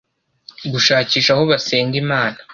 [0.71, 2.37] gushakisha aho basenga Imana